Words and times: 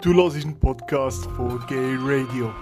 Du 0.00 0.14
hörst 0.14 0.36
einen 0.36 0.56
Podcast 0.60 1.24
von 1.36 1.60
Gay 1.66 1.96
Radio. 2.00 2.52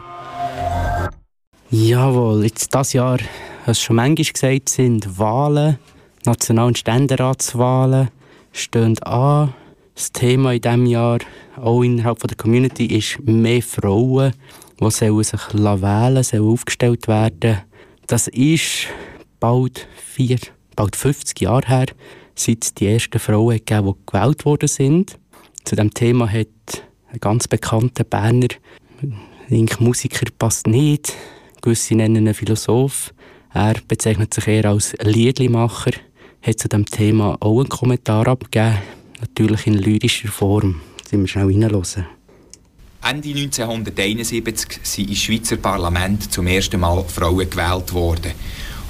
Jawohl, 1.71 2.45
jetzt 2.45 2.75
das 2.75 2.95
Jahr, 2.95 3.19
was 3.67 3.79
schon 3.79 3.97
manchmal 3.97 4.33
gesagt 4.33 4.71
sind 4.71 5.19
Wahlen, 5.19 5.79
National- 6.25 6.69
und 6.69 6.79
Ständeratswahlen 6.79 8.09
stehen 8.53 8.99
an. 9.03 9.53
Das 9.95 10.13
Thema 10.13 10.55
in 10.55 10.63
diesem 10.63 10.87
Jahr, 10.87 11.19
auch 11.57 11.83
innerhalb 11.83 12.21
der 12.21 12.39
Community, 12.39 12.87
ist 12.87 13.19
mehr 13.23 13.61
Frauen, 13.61 14.33
die 14.81 14.91
sollen 14.91 15.23
sich 15.23 15.53
wählen 15.53 16.23
sollen, 16.23 16.51
aufgestellt 16.51 17.07
werden. 17.07 17.59
Das 18.07 18.29
ist 18.29 18.87
bald 19.41 19.87
vier, 19.95 20.39
bald 20.75 20.97
50 20.97 21.39
Jahre 21.43 21.67
her, 21.67 21.87
seit 22.35 22.65
es 22.65 22.73
die 22.73 22.87
ersten 22.87 23.19
Frauen 23.19 23.59
gegeben 23.59 23.93
die 23.93 24.07
gewählt 24.07 24.47
worden 24.47 24.69
sind. 24.69 25.19
Zu 25.65 25.77
diesem 25.77 25.93
Thema 25.93 26.33
hat 26.33 26.86
ein 27.13 27.21
ganz 27.21 27.49
bekannter 27.49 28.05
Berner 28.05 28.49
ich 29.49 29.81
Musiker 29.81 30.27
passt 30.37 30.67
nicht. 30.67 31.13
Gewisse 31.63 31.95
nennen 31.95 32.27
ihn 32.27 32.35
Philosoph. 32.35 33.15
Er 33.53 33.75
bezeichnet 33.87 34.35
sich 34.35 34.49
eher 34.49 34.67
als 34.67 34.95
Liedlimacher. 35.01 35.93
Hat 36.43 36.59
zu 36.59 36.69
diesem 36.69 36.87
Thema 36.87 37.37
auch 37.41 37.61
einen 37.61 37.69
Kommentar 37.69 38.27
abgegeben. 38.27 38.79
Natürlich 39.21 39.67
in 39.67 39.75
lyrischer 39.75 40.29
Form. 40.29 40.81
Jetzt 40.99 41.13
wir 41.13 41.27
schnell 41.29 41.47
reinhören. 41.47 42.07
Ende 43.09 43.29
1971 43.29 44.81
sind 44.83 45.09
im 45.09 45.15
Schweizer 45.15 45.57
Parlament 45.57 46.33
zum 46.33 46.49
ersten 46.49 46.81
Mal 46.81 47.05
Frauen 47.05 47.49
gewählt 47.49 47.93
worden. 47.93 48.33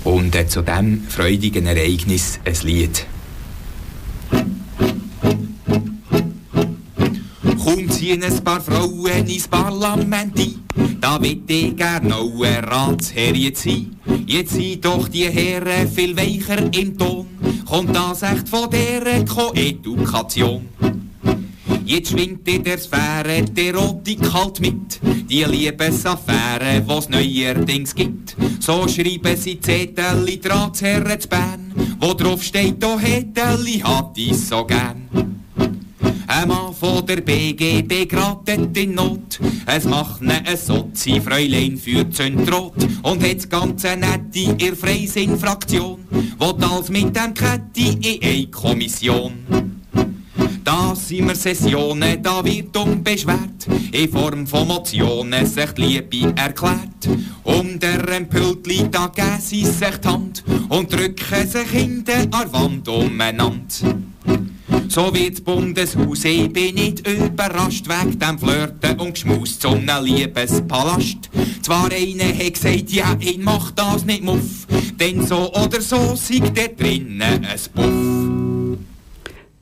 Und 0.05 0.35
äh, 0.35 0.47
zu 0.47 0.63
diesem 0.63 1.03
freudigen 1.03 1.67
Ereignis 1.67 2.41
ein 2.45 2.57
Lied. 2.63 3.07
Kaum 7.67 7.91
ziehen 7.91 8.23
ein 8.23 8.45
paar 8.45 8.61
Frauen 8.61 9.27
ins 9.27 9.49
Parlament 9.49 10.39
ein, 10.39 11.01
da 11.01 11.21
will 11.21 11.43
ich 11.49 11.77
gern 11.77 12.13
auch 12.13 12.41
ein 12.41 12.63
Ratsherr 12.63 13.35
sein. 13.55 13.97
Jetzt 14.25 14.53
sind 14.53 14.85
doch 14.85 15.09
die 15.09 15.25
Herren 15.25 15.91
viel 15.91 16.17
weicher 16.17 16.63
im 16.73 16.97
Ton, 16.97 17.27
kommt 17.69 17.97
das 17.97 18.23
echt 18.23 18.49
von 18.49 18.71
der 18.71 19.25
Koedukation. 19.25 20.69
Jetzt 21.85 22.13
schwingt 22.13 22.47
in 22.47 22.63
der 22.63 22.79
Sphäre 22.79 23.43
die 23.43 23.67
Erotik 23.67 24.33
halt 24.33 24.61
mit, 24.61 25.01
die 25.29 25.43
Liebesaffäre, 25.43 26.85
was 26.87 27.09
neuerdings 27.09 27.97
gibt. 27.97 28.37
So 28.61 28.87
schreiben 28.87 29.37
sie 29.37 29.59
Zettel 29.59 30.29
in 30.29 30.41
Ratsherren 30.41 31.21
zu 31.21 31.29
Bern, 31.29 31.75
wo 31.99 32.15
drauf 32.15 32.45
steht, 32.45 32.85
oh 32.85 32.97
Heteli 32.97 33.81
hat 33.81 34.17
ich 34.17 34.39
so 34.39 34.65
gern. 34.65 35.36
Ein 36.29 36.49
Mann 36.49 36.75
von 36.75 37.07
der 37.07 37.21
BGB 37.21 38.09
geratet 38.09 38.77
in 38.77 38.95
Not. 38.95 39.39
Es 39.65 39.85
macht 39.85 40.23
ne 40.23 40.43
ein 40.45 40.57
Sozi-Fräulein 40.57 41.77
für 41.77 42.09
Zündrot 42.11 42.75
und 43.03 43.23
hat 43.23 43.49
ganze 43.49 43.97
nette 43.97 44.57
ihr 44.59 44.77
Freisinn-Fraktion, 44.77 46.01
will 46.11 46.65
alles 46.65 46.89
mit 46.89 47.15
dem 47.15 47.33
Ketti 47.33 47.99
in 48.01 48.23
eine 48.23 48.47
Kommission. 48.49 49.35
Da 50.65 50.97
sind 50.97 51.29
wir 51.29 51.37
Sessionen, 51.37 52.21
da 52.21 52.45
wird 52.45 52.77
unbeschwert, 52.77 53.69
in 53.93 54.11
Form 54.11 54.49
von 54.49 54.67
Motionen 54.67 55.47
sich 55.47 55.71
die 55.73 55.83
Liebe 55.83 56.33
erklärt. 56.37 57.09
Um 57.45 57.79
der 57.79 58.09
Empültli, 58.09 58.89
da 58.91 59.07
geben 59.07 59.41
sie 59.41 59.65
sich 59.65 59.97
die 59.99 60.09
Hand 60.09 60.43
und 60.69 60.93
drücken 60.93 61.49
sich 61.49 61.73
in 61.75 62.05
der 62.05 62.29
Wand 62.33 62.89
umeinander. 62.89 63.95
So 64.89 65.13
wird's 65.13 65.41
Bundeshaus, 65.41 66.25
ich 66.25 66.53
bin 66.53 66.75
nicht 66.77 67.07
überrascht 67.07 67.87
wegen 67.89 68.19
dem 68.19 68.39
Flirten 68.39 68.99
und 68.99 69.15
Geschmaus 69.15 69.59
zum 69.59 69.87
Liebespalast. 70.03 71.29
Zwar 71.63 71.91
einer 71.93 72.35
hat 72.35 72.55
gesagt, 72.55 72.91
ja, 72.91 73.17
ich 73.21 73.39
mach 73.39 73.73
das 73.73 74.05
nicht 74.05 74.23
muff, 74.23 74.67
denn 74.99 75.27
so 75.27 75.53
oder 75.53 75.81
so 75.81 76.15
siegt 76.15 76.57
der 76.57 76.69
drinnen 76.69 77.45
ein 77.45 77.61
Buff. 77.75 78.79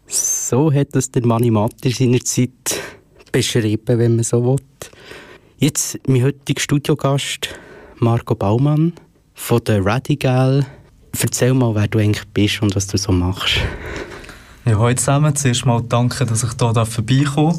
So 0.06 0.72
hat 0.72 0.88
das 0.92 1.10
der 1.10 1.26
Manni 1.26 1.50
Matter 1.50 1.90
seinerzeit 1.90 2.80
beschrieben, 3.32 3.98
wenn 3.98 4.16
man 4.16 4.24
so 4.24 4.44
will. 4.44 4.56
Jetzt 5.58 5.98
mein 6.06 6.22
heutiger 6.22 6.60
Studiogast, 6.60 7.48
Marco 7.98 8.34
Baumann 8.34 8.92
von 9.34 9.64
der 9.64 9.84
Radical. 9.84 10.66
Erzähl 11.18 11.54
mal, 11.54 11.74
wer 11.74 11.88
du 11.88 11.98
eigentlich 11.98 12.26
bist 12.28 12.62
und 12.62 12.76
was 12.76 12.86
du 12.86 12.98
so 12.98 13.12
machst. 13.12 13.56
Ja, 14.66 14.78
hallo 14.78 14.94
zusammen. 14.94 15.36
Zuerst 15.36 15.66
mal 15.66 15.82
danke, 15.86 16.24
dass 16.24 16.42
ich 16.42 16.52
hier 16.58 16.86
vorbeikomme. 16.86 17.58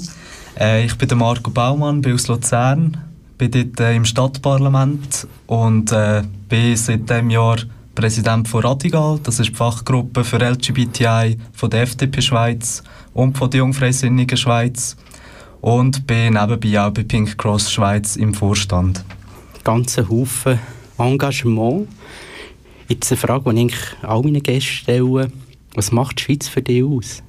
Äh, 0.59 0.85
ich 0.85 0.97
bin 0.97 1.07
der 1.07 1.15
Marco 1.15 1.51
Baumann, 1.51 2.01
bin 2.01 2.15
aus 2.15 2.27
Luzern, 2.27 2.97
bin 3.37 3.51
dort 3.51 3.79
äh, 3.79 3.95
im 3.95 4.05
Stadtparlament 4.05 5.27
und 5.45 5.91
äh, 5.91 6.23
bin 6.49 6.75
seit 6.75 7.07
diesem 7.07 7.29
Jahr 7.29 7.57
Präsident 7.93 8.47
von 8.47 8.63
Radigal. 8.63 9.19
Das 9.21 9.39
ist 9.39 9.49
die 9.49 9.53
Fachgruppe 9.53 10.23
für 10.23 10.37
LGBTI 10.37 11.37
von 11.53 11.69
der 11.69 11.83
FDP 11.83 12.23
Schweiz 12.23 12.81
und 13.13 13.37
von 13.37 13.51
der 13.51 13.59
Jungfreisinnigen 13.59 14.35
Schweiz. 14.35 14.97
Und 15.61 16.07
bin 16.07 16.33
nebenbei 16.33 16.81
auch 16.81 16.89
bei 16.89 17.03
Pink 17.03 17.37
Cross 17.37 17.71
Schweiz 17.71 18.15
im 18.15 18.33
Vorstand. 18.33 19.05
Ganze 19.63 20.09
Haufen 20.09 20.57
Engagement. 20.97 21.87
Jetzt 22.87 23.11
eine 23.11 23.21
Frage, 23.21 23.53
die 23.53 23.67
ich 23.67 23.75
all 24.01 24.23
meinen 24.23 24.41
Gästen 24.41 24.61
stelle 24.61 25.31
was 25.75 25.91
macht 25.91 26.19
die 26.19 26.23
Schweiz 26.23 26.47
für 26.47 26.61
dich 26.61 26.83
aus? 26.83 27.21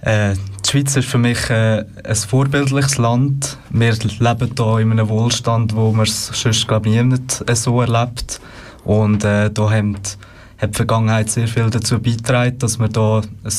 Äh, 0.00 0.34
die 0.64 0.70
Schweiz 0.70 0.96
ist 0.96 1.08
für 1.08 1.18
mich 1.18 1.48
äh, 1.48 1.84
ein 2.04 2.14
vorbildliches 2.14 2.98
Land. 2.98 3.56
Wir 3.70 3.92
leben 3.92 4.50
hier 4.56 4.78
in 4.78 4.92
einem 4.92 5.08
Wohlstand, 5.08 5.74
wo 5.76 5.92
man 5.92 6.06
es 6.06 6.26
sonst 6.26 6.66
ich 6.66 7.02
nicht 7.02 7.56
so 7.56 7.80
erlebt. 7.80 8.40
Und 8.84 9.24
äh, 9.24 9.50
da 9.50 9.70
hat 9.70 10.18
die 10.60 10.76
Vergangenheit 10.76 11.30
sehr 11.30 11.46
viel 11.46 11.70
dazu 11.70 12.00
beigetragen, 12.00 12.58
dass 12.58 12.80
wir 12.80 12.88
hier 12.92 13.22
ein 13.44 13.52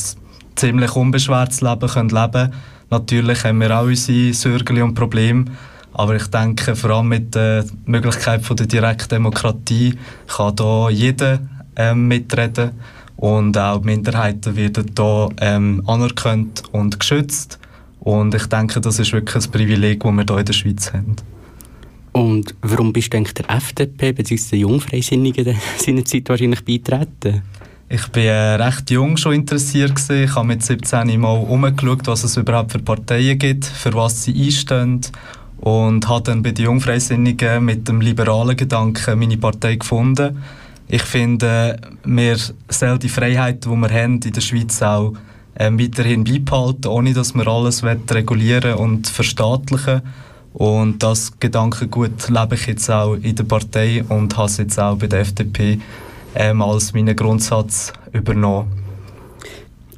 ziemlich 0.56 0.96
unbeschwertes 0.96 1.62
Leben 1.62 1.88
können 1.88 2.10
leben 2.10 2.32
können. 2.32 2.54
Natürlich 2.90 3.44
haben 3.46 3.62
wir 3.62 3.80
auch 3.80 3.86
unsere 3.86 4.34
Sorgen 4.34 4.82
und 4.82 4.96
Probleme. 4.96 5.46
Aber 5.94 6.16
ich 6.16 6.28
denke, 6.28 6.76
vor 6.76 6.90
allem 6.90 7.08
mit 7.08 7.36
der 7.36 7.66
Möglichkeit 7.86 8.44
von 8.44 8.58
der 8.58 8.66
Direktdemokratie 8.66 9.98
kann 10.28 10.56
hier 10.58 10.90
jeder 10.90 11.40
ähm, 11.76 12.08
mitreden 12.08 12.72
und 13.24 13.58
auch 13.58 13.82
Minderheiten 13.84 14.58
werden 14.58 14.92
hier 14.98 15.30
ähm, 15.40 15.82
anerkannt 15.88 16.64
und 16.74 17.00
geschützt. 17.00 17.58
Und 18.02 18.36
ich 18.36 18.48
denke, 18.48 18.82
das 18.82 19.00
ist 19.00 19.14
wirklich 19.14 19.46
ein 19.46 19.50
Privileg, 19.50 20.04
das 20.04 20.12
wir 20.12 20.26
hier 20.28 20.38
in 20.40 20.46
der 20.46 20.52
Schweiz 20.52 20.92
haben. 20.92 21.16
Und 22.12 22.54
warum 22.62 22.92
bist 22.92 23.14
du 23.14 23.18
eigentlich 23.18 23.34
der 23.36 23.50
FDP 23.50 24.12
bzw. 24.12 24.50
der 24.52 24.60
Jungfreisinnigen 24.60 25.56
seinerzeit 25.78 26.28
wahrscheinlich 26.28 26.66
beitreten? 26.66 27.44
Ich 27.88 28.14
war 28.14 28.24
äh, 28.24 28.56
recht 28.56 28.92
jung 28.92 29.16
schon 29.16 29.36
interessiert. 29.36 29.96
Gewesen. 29.96 30.24
Ich 30.26 30.36
habe 30.36 30.48
mit 30.48 30.62
17 30.62 31.18
mal 31.18 31.38
umgeschaut, 31.38 32.06
was 32.08 32.26
es 32.26 32.36
überhaupt 32.36 32.74
für 32.74 32.80
Parteien 32.80 33.40
gibt, 33.40 33.64
für 33.64 33.94
was 33.94 34.26
sie 34.26 34.36
einstehen. 34.36 35.00
Und 35.62 36.10
habe 36.10 36.24
dann 36.26 36.44
bei 36.44 36.52
den 36.52 36.66
Jungfreisinnigen 36.66 37.64
mit 37.64 37.88
dem 37.88 38.02
liberalen 38.02 38.58
Gedanken 38.58 39.18
meine 39.18 39.38
Partei 39.38 39.76
gefunden 39.76 40.44
ich 40.88 41.04
finde, 41.04 41.80
wir 42.04 42.38
sollen 42.70 43.00
die 43.00 43.10
Freiheit, 43.10 43.66
die 43.66 43.70
wir 43.70 43.90
haben 43.90 44.20
in 44.20 44.32
der 44.32 44.42
Schweiz 44.42 44.82
auch 44.82 45.14
ähm, 45.58 45.80
weiterhin 45.80 46.24
beibehalten, 46.24 46.88
ohne 46.88 47.14
dass 47.14 47.34
wir 47.34 47.48
alles 47.48 47.84
regulieren 47.84 48.76
und 48.76 49.08
verstaatlichen 49.08 50.02
und 50.54 51.02
das 51.02 51.40
Gedankengut 51.40 52.30
lebe 52.30 52.56
ich 52.56 52.68
jetzt 52.68 52.90
auch 52.90 53.16
in 53.16 53.36
der 53.36 53.44
Partei 53.44 54.04
und 54.08 54.38
habe 54.38 54.48
es 54.48 54.58
jetzt 54.58 54.80
auch 54.80 54.98
bei 54.98 55.08
der 55.08 55.22
FDP 55.22 55.80
ähm, 56.36 56.62
als 56.62 56.94
meinen 56.94 57.16
Grundsatz 57.16 57.92
übernommen. 58.12 58.72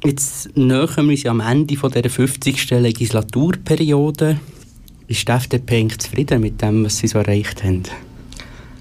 Jetzt 0.02 0.56
nähern 0.56 0.96
wir 0.96 1.10
uns 1.10 1.26
am 1.26 1.40
Ende 1.40 1.76
von 1.76 1.90
dieser 1.90 2.08
50. 2.08 2.70
Legislaturperiode. 2.70 4.40
Ist 5.08 5.28
die 5.28 5.32
FDP 5.32 5.88
zufrieden 5.88 6.40
mit 6.40 6.60
dem, 6.62 6.84
was 6.84 6.98
sie 6.98 7.06
so 7.06 7.18
erreicht 7.18 7.62
haben? 7.62 7.82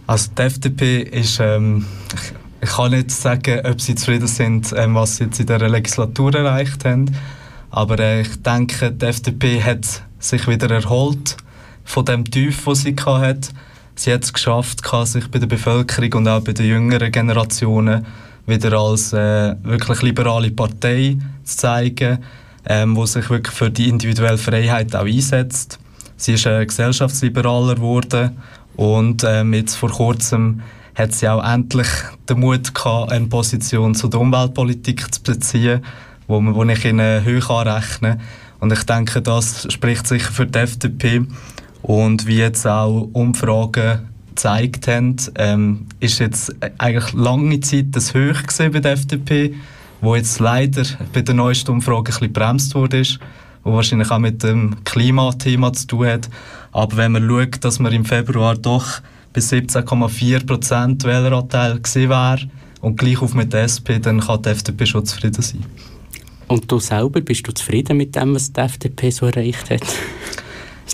Also 0.07 0.30
die 0.38 0.42
FDP 0.44 1.02
ist, 1.02 1.40
ähm, 1.40 1.86
ich, 2.62 2.69
kann 2.69 2.92
nicht 2.92 3.10
sagen, 3.10 3.66
ob 3.66 3.81
sie 3.81 3.96
zufrieden 3.96 4.28
sind, 4.28 4.74
ähm, 4.75 4.96
was 4.96 5.18
sie 5.18 5.25
jetzt 5.25 5.40
in 5.40 5.48
der 5.48 5.68
Legislatur 5.68 6.34
erreicht 6.36 6.86
haben, 6.86 7.16
aber 7.72 8.00
äh, 8.00 8.22
ich 8.22 8.42
denke, 8.44 8.92
die 8.92 9.06
FDP 9.06 9.63
hat 9.63 10.04
sich 10.19 10.48
wieder 10.48 10.69
erholt 10.69 11.38
von 11.84 12.06
dem 12.06 12.24
Tief, 12.24 12.63
das 12.66 12.81
sie 12.81 12.96
hatte. 12.96 13.50
Sie 13.96 14.13
hat 14.13 14.24
es 14.24 14.34
geschafft, 14.34 14.81
sich 15.06 15.31
bei 15.31 15.40
der 15.40 15.48
Bevölkerung 15.48 16.13
und 16.13 16.28
auch 16.28 16.42
bei 16.42 16.54
den 16.54 16.68
jüngeren 16.68 17.12
Generationen 17.12 18.06
wieder 18.46 18.74
als 18.74 19.13
äh, 19.13 19.56
wirklich 19.63 20.02
liberale 20.02 20.52
Partei 20.52 21.18
zu 21.44 21.57
zeigen, 21.57 22.19
ähm, 22.68 22.96
wo 22.96 23.06
sich 23.06 23.30
wirklich 23.30 23.56
für 23.56 23.72
die 23.72 23.90
individuelle 23.90 24.38
Freiheit 24.38 24.96
auch 24.96 25.06
einsetzt. 25.06 25.80
Sie 26.18 26.34
ist 26.34 26.46
äh, 26.46 26.66
gesellschaftsliberaler 26.66 27.75
geworden 27.75 28.38
und 28.75 29.24
ähm, 29.25 29.54
jetzt 29.54 29.75
vor 29.75 29.89
kurzem 29.89 30.62
hat 30.95 31.13
sie 31.13 31.27
auch 31.27 31.44
endlich 31.44 31.88
den 32.30 32.39
Mut 32.39 32.74
gehabt, 32.74 33.12
eine 33.12 33.27
Position 33.27 33.95
zu 33.95 34.07
der 34.07 34.22
Umweltpolitik 34.22 35.13
zu 35.13 35.22
beziehen, 35.24 35.81
wo, 36.27 36.42
wo 36.42 36.63
ich 36.63 36.86
ihnen 36.86 37.25
hoch 37.25 37.50
anrechne. 37.50 38.19
Und 38.60 38.72
ich 38.72 38.83
denke, 38.83 39.22
das 39.22 39.72
spricht 39.72 40.07
sicher 40.07 40.31
für 40.31 40.45
die 40.45 40.60
FDP. 40.60 41.25
Und 41.81 42.25
wie 42.25 42.38
jetzt 42.38 42.66
auch 42.66 43.10
Umfragen 43.13 44.10
gezeigt 44.30 44.88
haben, 44.88 45.18
ähm, 45.36 45.86
ist 46.00 46.19
jetzt 46.19 46.56
eigentlich 46.78 47.13
lange 47.13 47.60
Zeit 47.60 47.88
das 47.92 48.13
Hoch 48.13 48.42
bei 48.57 48.80
der 48.80 48.94
FDP, 48.94 49.54
wo 50.01 50.16
jetzt 50.16 50.39
leider 50.39 50.83
bei 51.13 51.21
der 51.21 51.36
neuesten 51.36 51.71
Umfrage 51.71 52.00
ein 52.00 52.04
bisschen 52.06 52.33
bremst 52.33 52.75
wurde, 52.75 53.04
wo 53.63 53.74
wahrscheinlich 53.74 54.12
auch 54.12 54.19
mit 54.19 54.44
dem 54.44 54.83
Klimathema 54.83 55.74
zu 55.74 55.88
tun 55.88 56.07
hat. 56.07 56.30
Aber 56.75 56.98
wenn 56.98 57.13
man 57.13 57.25
schaut, 57.25 57.63
dass 57.63 57.80
man 57.80 57.94
im 57.94 58.04
Februar 58.04 58.57
doch 58.57 59.00
bis 59.31 59.50
17,4 59.54 60.45
Prozent 60.45 61.06
Wähleranteil 61.06 61.80
gesehen 61.80 62.10
wäre 62.10 62.50
und 62.81 62.98
gleich 63.00 63.22
auf 63.22 63.33
mit 63.33 63.54
der 63.54 63.63
SP, 63.63 63.95
dann 63.98 64.19
kann 64.19 64.42
die 64.42 64.50
FDP 64.50 64.86
schon 64.86 65.06
zufrieden 65.06 65.42
sein. 65.42 65.63
Und 66.50 66.69
du 66.69 66.80
selber, 66.80 67.22
bist 67.22 67.48
du 67.48 67.54
zufrieden 67.54 67.95
mit 67.95 68.18
dem, 68.18 68.36
was 68.36 68.51
die 68.51 68.60
FDP 68.60 69.10
so 69.10 69.25
erreicht 69.25 69.69
hat? 69.69 69.86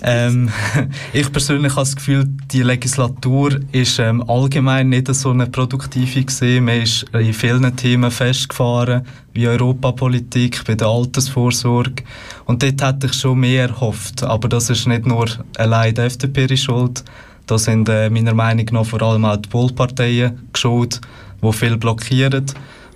Ähm, 0.04 0.50
ich 1.12 1.30
persönlich 1.30 1.72
habe 1.72 1.82
das 1.82 1.94
Gefühl, 1.94 2.24
die 2.50 2.62
Legislatur 2.62 3.60
ist 3.70 4.00
ähm, 4.00 4.28
allgemein 4.28 4.88
nicht 4.88 5.12
so 5.14 5.30
eine 5.30 5.46
produktive 5.46 6.24
gesehen. 6.24 6.64
Man 6.64 6.82
ist 6.82 7.04
in 7.12 7.32
vielen 7.32 7.76
Themen 7.76 8.10
festgefahren, 8.10 9.06
wie 9.32 9.46
Europapolitik, 9.46 10.64
bei 10.66 10.74
der 10.74 10.88
Altersvorsorge. 10.88 12.02
Und 12.46 12.64
dort 12.64 12.82
hätte 12.82 13.06
ich 13.06 13.12
schon 13.14 13.38
mehr 13.38 13.68
erhofft. 13.68 14.24
Aber 14.24 14.48
das 14.48 14.70
ist 14.70 14.88
nicht 14.88 15.06
nur 15.06 15.26
allein 15.56 15.94
die 15.94 16.00
FDP 16.00 16.56
schuld. 16.56 17.04
Da 17.46 17.56
sind 17.56 17.88
äh, 17.88 18.10
meiner 18.10 18.34
Meinung 18.34 18.66
nach 18.72 18.86
vor 18.86 19.02
allem 19.02 19.24
auch 19.24 19.36
die 19.36 19.48
Polparteien 19.48 20.48
schuld, 20.56 21.00
die 21.40 21.52
viel 21.52 21.76
blockieren, 21.76 22.46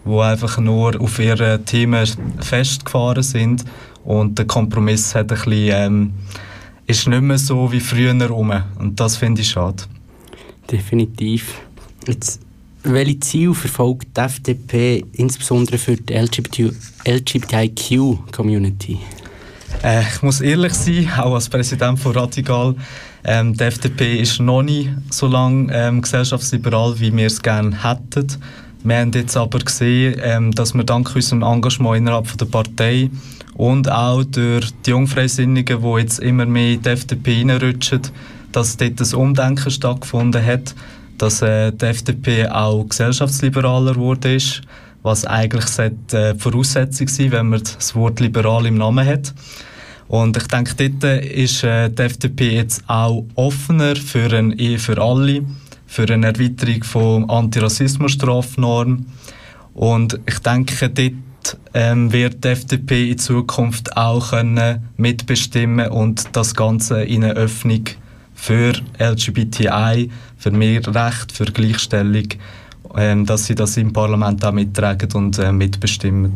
die 0.05 0.19
einfach 0.19 0.59
nur 0.59 1.01
auf 1.01 1.21
ihre 1.21 1.63
Themen 1.65 2.05
festgefahren 2.41 3.23
sind. 3.23 3.65
Und 4.05 4.39
der 4.39 4.47
Kompromiss 4.47 5.15
hat 5.15 5.31
ein 5.31 5.39
bisschen... 5.39 5.71
Ähm, 5.73 6.13
ist 6.87 7.09
nicht 7.09 7.23
mehr 7.23 7.39
so 7.39 7.73
wie 7.73 7.81
früher 7.81 8.15
rum. 8.29 8.53
Und 8.79 9.01
das 9.01 9.17
finde 9.17 9.41
ich 9.43 9.49
schade. 9.49 9.83
Definitiv. 10.71 11.55
Jetzt, 12.07 12.41
welche 12.83 13.19
Ziele 13.21 13.55
verfolgt 13.55 14.09
die 14.17 14.21
FDP 14.21 15.05
insbesondere 15.13 15.79
für 15.79 15.97
die 15.97 16.15
LGBTIQ-Community? 16.15 18.99
Äh, 19.83 20.03
ich 20.03 20.23
muss 20.23 20.41
ehrlich 20.41 20.75
sein, 20.75 21.11
auch 21.19 21.35
als 21.35 21.49
Präsident 21.49 21.99
von 21.99 22.13
Radical, 22.13 22.77
ähm, 23.25 23.55
die 23.55 23.65
FDP 23.65 24.21
ist 24.21 24.39
noch 24.41 24.63
nicht 24.63 24.91
so 25.11 25.27
lange 25.27 25.73
ähm, 25.73 26.01
gesellschaftsliberal, 26.01 27.01
wie 27.01 27.17
wir 27.17 27.27
es 27.27 27.43
gerne 27.43 27.83
hätten. 27.83 28.29
Wir 28.85 28.99
haben 28.99 29.11
jetzt 29.13 29.37
aber 29.37 29.59
gesehen, 29.59 30.21
ähm, 30.23 30.53
dass 30.53 30.75
wir 30.75 30.85
dank 30.85 31.13
unserem 31.15 31.43
Engagement 31.43 31.97
innerhalb 31.97 32.39
der 32.39 32.47
Partei 32.47 33.11
und 33.57 33.91
auch 33.91 34.23
durch 34.25 34.71
die 34.85 34.91
Jungfreisinnigen, 34.91 35.83
die 35.83 36.01
jetzt 36.01 36.19
immer 36.21 36.47
mehr 36.47 36.75
in 36.75 36.83
die 36.83 36.89
FDP 36.91 37.39
reinrutschen, 37.39 38.03
dass 38.53 38.77
dort 38.77 39.01
ein 39.01 39.15
Umdenken 39.15 39.71
stattgefunden 39.71 40.45
hat, 40.45 40.75
dass 41.19 41.43
äh, 41.43 41.73
die 41.73 41.87
FDP 41.87 42.49
auch 42.49 42.85
gesellschaftsliberaler 42.85 43.95
geworden 43.95 44.37
ist, 44.37 44.61
was 45.03 45.25
eigentlich 45.25 45.67
sollte, 45.67 46.19
äh, 46.19 46.35
Voraussetzung 46.39 47.09
sein 47.09 47.33
wenn 47.33 47.49
man 47.49 47.63
das 47.63 47.95
Wort 47.95 48.21
liberal 48.21 48.67
im 48.67 48.77
Namen 48.77 49.07
hat. 49.07 49.33
Und 50.09 50.37
ich 50.37 50.47
denke, 50.49 50.75
dort 50.91 51.25
ist 51.25 51.65
äh, 51.65 51.89
die 51.89 52.03
FDP 52.03 52.57
jetzt 52.57 52.85
auch 52.87 53.25
offener 53.35 53.97
für 53.97 54.33
eine 54.33 54.55
Ehe 54.55 54.79
für 54.79 55.01
alle, 55.01 55.43
für 55.87 56.05
eine 56.05 56.27
Erweiterung 56.27 56.85
von 56.85 57.31
Antirassismusstrafnormen. 57.31 59.07
Und 59.75 60.21
ich 60.27 60.39
denke, 60.41 60.89
dort 60.89 61.13
ähm, 61.75 62.13
wird 62.13 62.45
die 62.45 62.49
FDP 62.49 63.11
in 63.11 63.19
Zukunft 63.19 63.97
auch 63.97 64.31
können 64.31 64.89
mitbestimmen 64.97 65.89
und 65.89 66.25
das 66.33 66.55
Ganze 66.55 67.03
in 67.03 67.25
eine 67.25 67.35
Öffnung 67.35 67.85
für 68.35 68.75
LGBTI, 68.99 70.11
für 70.37 70.51
mehr 70.51 70.87
Recht, 70.87 71.33
für 71.33 71.47
Gleichstellung, 71.47 72.29
ähm, 72.97 73.27
dass 73.27 73.47
sie 73.47 73.55
das 73.55 73.77
im 73.77 73.93
Parlament 73.93 74.45
auch 74.45 74.53
mittragen 74.53 75.11
und 75.13 75.39
äh, 75.39 75.53
mitbestimmen. 75.53 76.33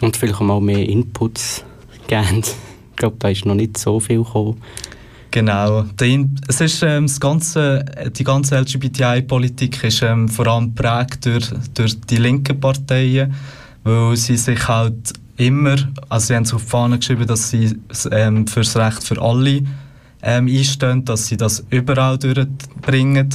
Und 0.00 0.16
vielleicht 0.16 0.40
auch 0.40 0.44
mal 0.44 0.60
mehr 0.60 0.88
Inputs 0.88 1.64
geben. 2.06 2.42
Ich 2.42 2.96
glaube, 2.96 3.16
da 3.18 3.28
ist 3.28 3.44
noch 3.44 3.54
nicht 3.54 3.78
so 3.78 4.00
viel 4.00 4.22
gekommen. 4.22 4.60
Genau. 5.34 5.84
Es 6.46 6.60
ist, 6.60 6.82
ähm, 6.84 7.08
das 7.08 7.18
ganze, 7.18 7.84
die 8.16 8.22
ganze 8.22 8.56
LGBTI-Politik 8.56 9.82
ist 9.82 10.02
ähm, 10.02 10.28
vor 10.28 10.46
allem 10.46 10.76
geprägt 10.76 11.26
durch, 11.26 11.50
durch 11.74 12.00
die 12.02 12.18
linken 12.18 12.60
Parteien 12.60 13.34
weil 13.84 14.16
sie 14.16 14.36
sich 14.36 14.66
halt 14.66 15.12
immer, 15.36 15.76
also 16.08 16.26
sie 16.26 16.36
haben 16.36 16.44
sich 16.44 16.54
auf 16.54 16.64
die 16.64 16.70
Fahne 16.70 16.98
geschrieben, 16.98 17.26
dass 17.26 17.50
sie 17.50 17.78
ähm, 18.10 18.46
für 18.46 18.60
das 18.60 18.76
Recht 18.76 19.04
für 19.04 19.20
alle 19.20 19.62
ähm, 20.22 20.46
einstehen, 20.48 21.04
dass 21.04 21.26
sie 21.26 21.36
das 21.36 21.64
überall 21.70 22.18
durchbringen 22.18 23.28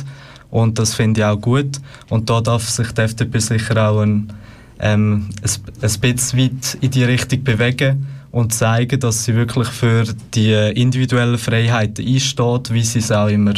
und 0.49 0.79
das 0.79 0.95
finde 0.95 1.21
ich 1.21 1.25
auch 1.25 1.39
gut 1.39 1.79
und 2.09 2.29
da 2.29 2.41
darf 2.41 2.67
sich 2.67 2.91
die 2.91 3.01
FDP 3.01 3.39
sicher 3.39 3.89
auch 3.89 4.01
ein, 4.01 4.33
ähm, 4.79 5.29
ein, 5.41 5.49
ein 5.81 5.99
bisschen 5.99 6.39
weit 6.39 6.77
in 6.81 6.91
die 6.91 7.03
Richtung 7.03 7.43
bewegen 7.43 8.07
und 8.31 8.53
zeigen, 8.53 8.99
dass 8.99 9.25
sie 9.25 9.35
wirklich 9.35 9.67
für 9.67 10.03
die 10.33 10.53
individuellen 10.53 11.37
Freiheiten 11.37 12.05
einsteht, 12.05 12.73
wie 12.73 12.83
sie 12.83 12.99
es 12.99 13.11
auch 13.11 13.27
immer 13.27 13.53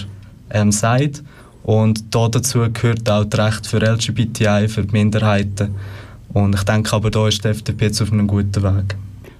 ähm, 0.49 0.71
sagt. 0.71 1.23
Und 1.63 2.15
da 2.15 2.27
dazu 2.27 2.65
gehört 2.71 3.09
auch 3.09 3.25
das 3.25 3.39
Recht 3.39 3.67
für 3.67 3.77
LGBTI, 3.79 4.67
für 4.67 4.83
Minderheiten. 4.91 5.75
Und 6.33 6.55
ich 6.55 6.63
denke 6.63 6.93
aber, 6.93 7.11
da 7.11 7.27
ist 7.27 7.43
die 7.43 7.49
FDP 7.49 7.85
jetzt 7.85 8.01
auf 8.01 8.11
einem 8.11 8.27
guten 8.27 8.63
Weg. 8.63 8.95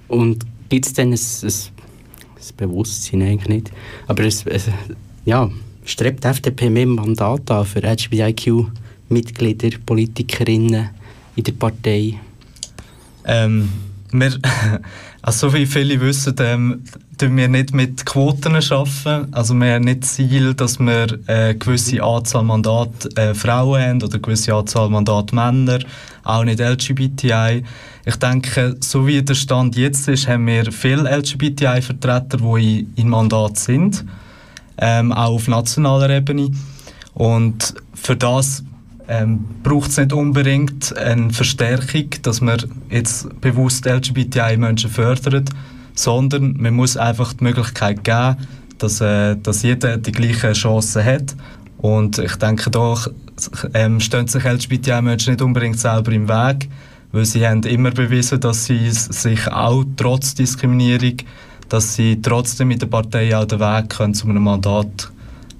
Und 0.08 0.44
gibt 0.68 0.86
es 0.86 0.92
denn 0.92 1.12
ein, 1.12 1.18
ein, 1.18 1.48
ein, 1.48 2.56
Bewusstsein 2.56 3.22
eigentlich 3.22 3.48
nicht, 3.48 3.72
aber 4.06 4.24
es, 4.24 4.44
es, 4.46 4.68
ja, 5.24 5.50
strebt 5.84 6.24
die 6.24 6.28
FDP 6.28 6.70
mehr 6.70 6.86
Mandat 6.86 7.50
an 7.50 7.64
für 7.64 7.80
LGBTIQ-Mitglieder, 7.80 9.78
Politikerinnen 9.84 10.90
in 11.36 11.44
der 11.44 11.52
Partei? 11.52 12.18
Ähm, 13.24 13.68
wir, 14.12 14.38
also 15.22 15.48
so 15.48 15.54
wie 15.54 15.66
viele 15.66 16.00
wissen, 16.00 16.34
ähm, 16.40 16.82
tun 17.16 17.36
wir 17.36 17.46
nicht 17.46 17.72
mit 17.72 18.04
Quoten 18.04 18.56
arbeiten. 18.56 19.32
Also 19.32 19.54
wir 19.54 19.74
haben 19.74 19.84
nicht 19.84 20.02
das 20.02 20.14
Ziel, 20.14 20.52
dass 20.54 20.80
wir 20.80 21.06
eine 21.28 21.54
gewisse 21.56 22.02
Anzahl 22.02 22.42
Mandate 22.42 23.08
äh, 23.16 23.32
Frauen 23.32 23.80
haben 23.80 24.02
oder 24.02 24.14
eine 24.14 24.20
gewisse 24.20 24.52
Anzahl 24.52 24.90
Mandate 24.90 25.32
Männer, 25.32 25.78
auch 26.24 26.42
nicht 26.42 26.58
LGBTI. 26.58 27.62
Ich 28.04 28.16
denke, 28.16 28.76
so 28.80 29.06
wie 29.06 29.22
der 29.22 29.34
Stand 29.34 29.76
jetzt 29.76 30.08
ist, 30.08 30.26
haben 30.26 30.48
wir 30.48 30.72
viele 30.72 31.08
LGBTI-Vertreter, 31.08 32.38
die 32.38 32.80
in, 32.80 32.92
in 32.96 33.08
Mandat 33.08 33.58
sind, 33.58 34.04
ähm, 34.78 35.12
auch 35.12 35.34
auf 35.34 35.46
nationaler 35.46 36.10
Ebene. 36.10 36.50
Und 37.14 37.74
für 37.94 38.16
das 38.16 38.64
ähm, 39.12 39.44
braucht 39.62 39.90
es 39.90 39.98
nicht 39.98 40.14
unbedingt 40.14 40.96
eine 40.96 41.30
Verstärkung, 41.30 42.08
dass 42.22 42.40
man 42.40 42.62
jetzt 42.88 43.28
bewusst 43.42 43.84
LGBTI-Menschen 43.84 44.88
fördert, 44.88 45.50
sondern 45.94 46.54
man 46.58 46.72
muss 46.72 46.96
einfach 46.96 47.34
die 47.34 47.44
Möglichkeit 47.44 48.04
geben, 48.04 48.36
dass, 48.78 49.02
äh, 49.02 49.36
dass 49.36 49.62
jeder 49.62 49.98
die 49.98 50.12
gleichen 50.12 50.54
Chancen 50.54 51.04
hat. 51.04 51.36
Und 51.76 52.18
ich 52.18 52.36
denke, 52.36 52.70
da 52.70 52.94
ähm, 53.74 54.00
stehen 54.00 54.28
sich 54.28 54.44
LGBTI-Menschen 54.44 55.34
nicht 55.34 55.42
unbedingt 55.42 55.78
selber 55.78 56.10
im 56.12 56.28
Weg, 56.28 56.70
weil 57.12 57.26
sie 57.26 57.46
haben 57.46 57.62
immer 57.64 57.90
bewiesen, 57.90 58.40
dass 58.40 58.64
sie 58.64 58.90
sich 58.90 59.46
auch 59.48 59.84
trotz 59.98 60.34
Diskriminierung, 60.34 61.18
dass 61.68 61.96
sie 61.96 62.22
trotzdem 62.22 62.68
mit 62.68 62.80
der 62.80 62.86
Partei 62.86 63.36
auch 63.36 63.44
den 63.44 63.60
Weg 63.60 63.90
können, 63.90 64.14
zu 64.14 64.26
einem 64.26 64.44
Mandat 64.44 65.12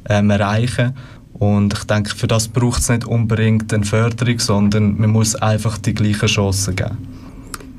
ähm, 0.08 0.30
erreichen 0.30 0.94
und 1.42 1.74
ich 1.74 1.82
denke, 1.84 2.14
für 2.14 2.28
das 2.28 2.46
braucht 2.46 2.82
es 2.82 2.88
nicht 2.88 3.04
unbedingt 3.04 3.74
eine 3.74 3.84
Förderung, 3.84 4.38
sondern 4.38 4.96
man 4.96 5.10
muss 5.10 5.34
einfach 5.34 5.76
die 5.78 5.92
gleichen 5.92 6.28
Chancen 6.28 6.76
geben. 6.76 6.96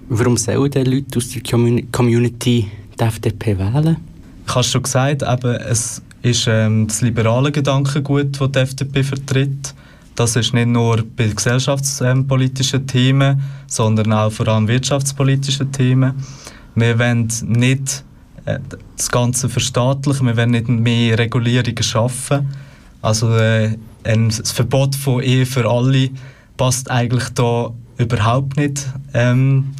Warum 0.09 0.35
sollen 0.35 0.69
die 0.69 0.83
Leute 0.83 1.17
aus 1.17 1.29
der 1.29 1.41
Community 1.43 2.69
die 2.99 3.03
FDP 3.03 3.57
wählen? 3.57 3.95
Ich 4.45 4.51
habe 4.51 4.59
es 4.59 4.67
schon 4.69 4.83
gesagt, 4.83 5.21
eben, 5.21 5.55
es 5.55 6.01
ist 6.23 6.45
ähm, 6.49 6.87
das 6.87 6.99
liberale 6.99 7.53
Gedankengut, 7.53 8.41
das 8.41 8.51
die 8.51 8.59
FDP 8.59 9.01
vertritt. 9.01 9.73
Das 10.15 10.35
ist 10.35 10.53
nicht 10.53 10.67
nur 10.67 11.01
bei 11.15 11.27
gesellschaftspolitischen 11.27 12.85
Themen, 12.85 13.41
sondern 13.67 14.11
auch 14.11 14.29
vor 14.29 14.49
allem 14.49 14.67
wirtschaftspolitischen 14.67 15.71
Themen. 15.71 16.15
Wir 16.75 16.99
wollen 16.99 17.31
nicht 17.45 18.03
äh, 18.43 18.59
das 18.97 19.09
Ganze 19.09 19.47
verstaatlichen, 19.47 20.27
wir 20.27 20.35
wollen 20.35 20.51
nicht 20.51 20.67
mehr 20.67 21.17
Regulierungen 21.17 21.81
schaffen 21.81 22.45
also 23.03 23.35
äh, 23.35 23.77
ein 24.05 24.31
Verbot 24.31 24.95
von 24.95 25.21
Ehe 25.21 25.45
für 25.45 25.69
alle 25.69 26.09
passt 26.57 26.89
eigentlich 26.89 27.29
da 27.35 27.71
überhaupt 27.97 28.57
nicht 28.57 28.87
ähm, 29.13 29.75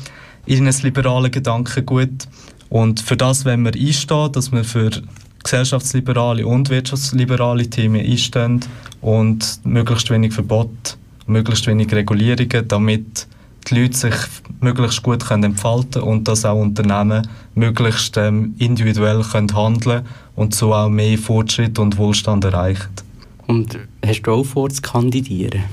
in 0.45 0.67
ein 0.67 0.75
liberales 0.83 1.31
Gedankengut. 1.31 2.27
Und 2.69 2.99
für 2.99 3.15
das, 3.15 3.45
wenn 3.45 3.63
wir 3.63 3.73
einstehen, 3.73 4.31
dass 4.33 4.51
wir 4.51 4.65
für 4.65 4.89
gesellschaftsliberale 5.41 6.45
und 6.45 6.69
wirtschaftsliberale 6.69 7.69
Themen 7.69 8.05
einstehen 8.05 8.59
und 9.01 9.59
möglichst 9.63 10.09
wenig 10.09 10.33
Verbot, 10.33 10.97
möglichst 11.25 11.65
wenig 11.67 11.93
Regulierungen, 11.93 12.67
damit 12.67 13.27
die 13.69 13.81
Leute 13.81 13.97
sich 13.97 14.15
möglichst 14.59 15.01
gut 15.01 15.25
können 15.25 15.43
entfalten 15.43 16.01
und 16.01 16.27
dass 16.27 16.43
auch 16.43 16.59
Unternehmen 16.59 17.25
möglichst 17.55 18.17
ähm, 18.17 18.55
individuell 18.57 19.21
können 19.21 20.03
und 20.35 20.53
so 20.53 20.73
auch 20.73 20.89
mehr 20.89 21.17
Fortschritt 21.17 21.79
und 21.79 21.97
Wohlstand 21.97 22.43
erreichen. 22.43 22.89
Und 23.53 23.77
hast 24.03 24.23
du 24.23 24.31
auch 24.31 24.43
vor, 24.43 24.71
zu 24.71 24.81
kandidieren? 24.81 25.63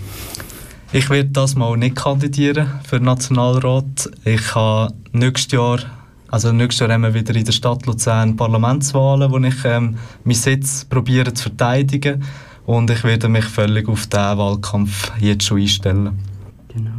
Ich 0.93 1.09
werde 1.09 1.31
das 1.31 1.55
mal 1.55 1.79
nicht 1.79 1.97
kandidieren 1.97 2.69
für 2.87 2.99
den 2.99 3.07
Nationalrat. 3.07 4.11
Ich 4.27 4.55
habe 4.55 4.93
nächstes 5.13 5.53
Jahr, 5.53 5.79
also 6.29 6.53
nächstes 6.53 6.81
Jahr 6.81 6.93
haben 6.93 7.05
wir 7.05 7.15
wieder 7.15 7.35
in 7.35 7.47
der 7.47 7.53
Stadt 7.53 7.87
Luzern 7.87 8.37
Parlamentswahlen, 8.37 9.31
wo 9.33 9.39
ich 9.39 9.65
ähm, 9.65 9.97
meinen 10.25 10.35
Sitz 10.35 10.85
probiere 10.85 11.33
zu 11.33 11.45
verteidigen 11.45 12.23
und 12.67 12.91
ich 12.91 13.03
werde 13.03 13.31
mich 13.31 13.47
völlig 13.47 13.89
auf 13.89 14.07
diesen 14.07 14.37
Wahlkampf 14.37 15.13
jetzt 15.19 15.45
schon 15.45 15.63
einstellen. 15.63 16.19
Genau. 16.69 16.91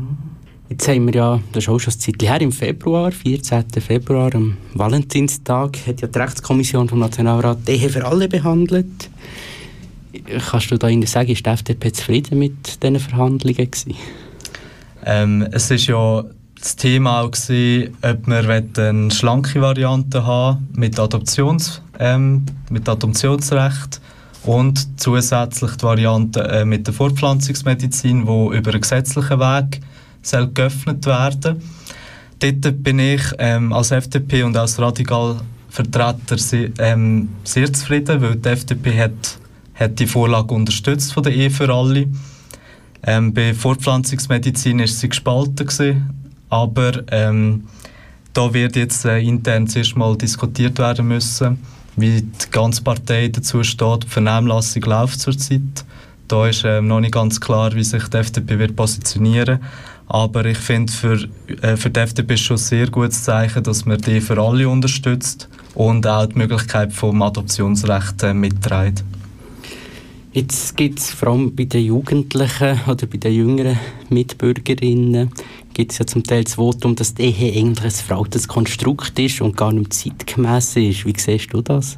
Jetzt 0.67 0.88
haben 0.88 1.05
wir 1.05 1.13
ja, 1.13 1.39
das 1.51 1.65
ist 1.65 1.69
auch 1.69 1.77
schon 1.77 1.93
ein 1.93 2.00
Zeit 2.00 2.23
her, 2.23 2.41
im 2.41 2.51
Februar, 2.51 3.11
14. 3.11 3.65
Februar, 3.81 4.33
am 4.33 4.57
Valentinstag, 4.73 5.77
hat 5.85 6.01
ja 6.01 6.07
die 6.07 6.17
Rechtskommission 6.17 6.89
vom 6.89 6.97
Nationalrat 6.97 7.67
die 7.67 7.73
Ehe 7.73 7.89
für 7.89 8.03
alle 8.03 8.27
behandelt. 8.27 9.11
Kannst 10.49 10.71
du 10.71 10.77
da 10.77 10.87
Ihnen 10.87 11.05
sagen, 11.05 11.29
ist 11.29 11.45
die 11.45 11.49
FDP 11.49 11.91
zufrieden 11.91 12.39
mit 12.39 12.83
diesen 12.83 12.99
Verhandlungen? 12.99 13.69
Ähm, 15.05 15.47
es 15.51 15.71
ist 15.71 15.87
ja 15.87 16.23
das 16.59 16.75
Thema 16.75 17.21
auch 17.21 17.31
gewesen, 17.31 17.97
ob 18.01 18.27
wir 18.27 18.63
eine 18.77 19.11
schlanke 19.11 19.61
Variante 19.61 20.25
haben 20.25 20.67
mit, 20.73 20.99
Adoptions, 20.99 21.81
ähm, 21.99 22.45
mit 22.69 22.87
Adoptionsrecht 22.87 23.99
und 24.43 24.99
zusätzlich 24.99 25.71
die 25.77 25.83
Variante 25.83 26.41
äh, 26.43 26.65
mit 26.65 26.87
der 26.87 26.93
Fortpflanzungsmedizin, 26.93 28.27
wo 28.27 28.51
über 28.51 28.71
einen 28.71 28.81
gesetzlichen 28.81 29.39
Weg 29.39 29.81
soll 30.21 30.49
geöffnet 30.53 31.05
werden. 31.05 31.61
Dort 32.39 32.83
bin 32.83 32.99
ich 32.99 33.21
ähm, 33.37 33.71
als 33.73 33.91
FDP 33.91 34.43
und 34.43 34.57
als 34.57 34.79
Radikalvertreter 34.79 36.37
ähm, 36.79 37.29
sehr 37.43 37.71
zufrieden, 37.71 38.21
weil 38.21 38.35
die 38.35 38.49
FDP 38.49 38.99
hat 38.99 39.40
hat 39.81 40.00
die 40.00 40.07
Vorlage 40.07 40.53
unterstützt 40.53 41.13
von 41.13 41.23
der 41.23 41.33
Ehe 41.33 41.50
für 41.50 41.73
alle. 41.73 42.07
Ähm, 43.03 43.33
bei 43.33 43.53
Fortpflanzungsmedizin 43.53 44.79
ist 44.79 45.00
sie 45.00 45.09
gespalten 45.09 45.67
gewesen, 45.67 46.31
aber 46.50 47.03
ähm, 47.11 47.63
da 48.33 48.53
wird 48.53 48.75
jetzt 48.75 49.05
äh, 49.05 49.19
intern 49.19 49.67
zuerst 49.67 49.97
mal 49.97 50.15
diskutiert 50.15 50.77
werden 50.79 51.07
müssen, 51.07 51.59
wie 51.95 52.21
die 52.21 52.51
ganze 52.51 52.83
Partei 52.83 53.27
dazu 53.27 53.63
steht. 53.63 54.03
Die 54.03 54.07
Vernehmlassung 54.07 54.83
läuft 54.83 55.19
zurzeit. 55.19 55.85
Da 56.27 56.47
ist 56.47 56.63
ähm, 56.63 56.88
noch 56.88 57.01
nicht 57.01 57.13
ganz 57.13 57.41
klar, 57.41 57.73
wie 57.73 57.83
sich 57.83 58.07
die 58.07 58.17
FDP 58.17 58.59
wird 58.59 58.75
positionieren 58.75 59.59
aber 60.13 60.43
ich 60.43 60.57
finde, 60.57 60.91
für, 60.91 61.25
äh, 61.61 61.77
für 61.77 61.89
die 61.89 62.01
FDP 62.01 62.33
ist 62.33 62.41
schon 62.41 62.55
ein 62.55 62.59
sehr 62.59 62.88
gutes 62.89 63.23
Zeichen, 63.23 63.63
dass 63.63 63.85
man 63.85 63.97
die 63.97 64.19
für 64.19 64.38
alle 64.38 64.67
unterstützt 64.67 65.47
und 65.73 66.05
auch 66.05 66.25
die 66.25 66.38
Möglichkeit 66.38 66.91
vom 66.91 67.21
Adoptionsrecht 67.21 68.21
äh, 68.23 68.33
mitträgt. 68.33 69.05
Jetzt 70.33 70.77
gibt 70.77 71.00
es 71.00 71.11
vor 71.11 71.29
allem 71.29 71.53
bei 71.53 71.65
den 71.65 71.83
Jugendlichen 71.83 72.79
oder 72.88 73.05
bei 73.05 73.17
den 73.17 73.33
jüngeren 73.33 73.77
Mitbürgerinnen 74.09 75.29
gibt 75.73 76.00
ja 76.00 76.07
zum 76.07 76.23
Teil 76.23 76.45
das 76.45 76.55
Votum, 76.55 76.95
dass 76.95 77.13
die 77.13 77.23
Ehe 77.23 77.59
eigentlich 77.59 77.83
ein 77.83 78.05
veraltetes 78.05 78.47
Konstrukt 78.47 79.19
ist 79.19 79.41
und 79.41 79.57
gar 79.57 79.73
nicht 79.73 79.93
zeitgemäß 79.93 80.77
ist. 80.77 81.05
Wie 81.05 81.13
siehst 81.17 81.53
du 81.53 81.61
das? 81.61 81.97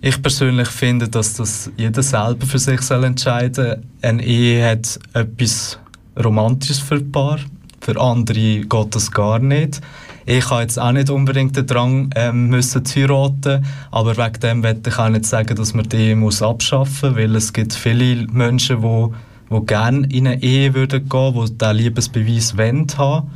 Ich 0.00 0.20
persönlich 0.20 0.68
finde, 0.68 1.08
dass 1.08 1.34
das 1.34 1.70
jeder 1.76 2.02
selber 2.02 2.46
für 2.46 2.58
sich 2.58 2.80
soll 2.82 3.04
entscheiden 3.04 3.54
soll. 3.54 3.82
Eine 4.02 4.24
Ehe 4.24 4.68
hat 4.68 4.98
etwas 5.14 5.78
Romantisches 6.22 6.80
für 6.80 6.96
ein 6.96 7.12
Paar, 7.12 7.38
für 7.80 8.00
andere 8.00 8.60
geht 8.60 8.94
das 8.94 9.10
gar 9.10 9.38
nicht. 9.38 9.80
Ich 10.28 10.50
habe 10.50 10.62
jetzt 10.62 10.76
auch 10.76 10.90
nicht 10.90 11.08
unbedingt 11.08 11.56
den 11.56 11.68
Drang, 11.68 12.10
ähm, 12.16 12.48
müssen 12.48 12.84
zu 12.84 12.98
heiraten, 12.98 13.64
aber 13.92 14.16
wegen 14.16 14.40
dem 14.40 14.60
möchte 14.60 14.90
ich 14.90 14.98
auch 14.98 15.08
nicht 15.08 15.24
sagen, 15.24 15.54
dass 15.54 15.72
man 15.72 15.88
die 15.88 16.16
muss 16.16 16.42
abschaffen 16.42 17.10
muss, 17.10 17.18
weil 17.18 17.36
es 17.36 17.52
gibt 17.52 17.72
viele 17.74 18.26
Menschen, 18.32 18.82
die, 18.82 19.54
die 19.54 19.66
gerne 19.66 20.04
in 20.08 20.26
eine 20.26 20.42
Ehe 20.42 20.74
würden 20.74 21.08
gehen 21.08 21.34
würden, 21.34 21.46
die 21.46 21.58
diesen 21.58 21.76
Liebesbeweis 21.76 22.58
wollen 22.58 22.88
haben. 22.98 23.30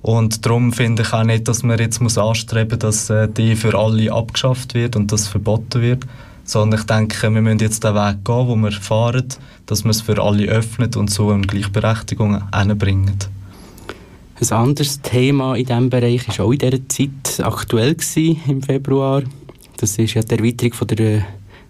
Und 0.00 0.46
darum 0.46 0.72
finde 0.72 1.02
ich 1.02 1.12
auch 1.12 1.22
nicht, 1.22 1.48
dass 1.48 1.62
man 1.62 1.78
jetzt 1.78 2.00
muss 2.00 2.16
anstreben 2.16 2.70
muss, 2.70 2.78
dass 2.78 3.10
äh, 3.10 3.28
die 3.28 3.54
für 3.54 3.78
alle 3.78 4.10
abgeschafft 4.10 4.72
wird 4.72 4.96
und 4.96 5.12
das 5.12 5.28
verboten 5.28 5.82
wird. 5.82 6.06
Sondern 6.44 6.80
ich 6.80 6.86
denke, 6.86 7.30
wir 7.30 7.42
müssen 7.42 7.58
jetzt 7.58 7.84
den 7.84 7.94
Weg 7.94 8.24
gehen, 8.24 8.48
wo 8.48 8.56
wir 8.56 8.72
fahren, 8.72 9.28
dass 9.66 9.84
man 9.84 9.90
es 9.90 10.00
für 10.00 10.20
alle 10.20 10.46
öffnet 10.46 10.96
und 10.96 11.10
so 11.10 11.30
eine 11.30 11.46
Gleichberechtigung 11.46 12.42
hinbringt. 12.56 13.28
Ein 14.42 14.56
anderes 14.58 15.00
Thema 15.00 15.54
in 15.54 15.66
diesem 15.66 15.88
Bereich 15.88 16.26
war 16.26 16.46
auch 16.46 16.50
in 16.50 16.58
dieser 16.58 16.88
Zeit 16.88 17.40
aktuell 17.44 17.94
gewesen, 17.94 18.40
im 18.48 18.60
Februar. 18.60 19.22
Das 19.76 19.96
ist 19.98 20.14
ja 20.14 20.22
die 20.22 20.34
Erweiterung 20.34 20.72
von 20.72 20.88
der 20.88 21.24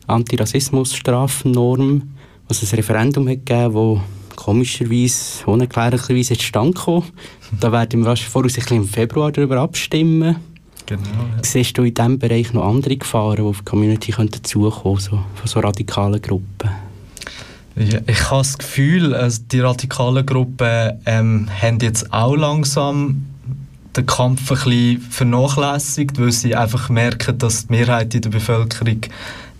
Antirassismus-Strafnorm, 0.06 2.00
was 2.48 2.62
ein 2.62 2.76
Referendum 2.76 3.28
hat 3.28 3.44
gegeben, 3.44 3.74
das 3.74 4.36
komischerweise, 4.36 5.44
unerklärlicherweise 5.44 6.34
zustande 6.38 6.72
kam. 6.72 7.02
Da 7.60 7.70
werden 7.72 8.06
wir 8.06 8.16
voraussichtlich 8.16 8.78
im 8.78 8.88
Februar 8.88 9.30
darüber 9.32 9.58
abstimmen. 9.58 10.36
Genau, 10.86 11.02
ja. 11.02 11.42
Siehst 11.42 11.76
du 11.76 11.82
in 11.82 11.92
diesem 11.92 12.18
Bereich 12.18 12.54
noch 12.54 12.64
andere 12.64 12.96
Gefahren, 12.96 13.36
die 13.36 13.42
auf 13.42 13.58
die 13.58 13.64
Community 13.64 14.12
dazukommen 14.12 14.72
könnten, 14.72 14.98
so, 14.98 15.10
von 15.10 15.46
so 15.46 15.60
radikalen 15.60 16.22
Gruppen? 16.22 16.70
Ja, 17.74 18.00
ich 18.06 18.30
habe 18.30 18.42
das 18.42 18.58
Gefühl, 18.58 19.14
also 19.14 19.42
die 19.50 19.60
radikalen 19.60 20.26
Gruppen 20.26 21.00
ähm, 21.06 21.48
haben 21.60 21.78
jetzt 21.80 22.12
auch 22.12 22.36
langsam 22.36 23.24
den 23.96 24.06
Kampf 24.06 24.50
ein 24.50 24.56
bisschen 24.56 25.00
vernachlässigt, 25.00 26.20
weil 26.20 26.32
sie 26.32 26.54
einfach 26.54 26.90
merken, 26.90 27.38
dass 27.38 27.66
die 27.66 27.72
Mehrheit 27.72 28.14
in 28.14 28.22
der 28.22 28.30
Bevölkerung 28.30 29.00